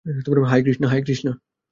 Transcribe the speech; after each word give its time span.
High, 0.87 1.01
Krishna. 1.01 1.31